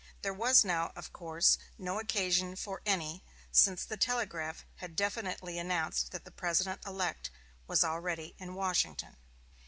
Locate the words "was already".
7.67-8.33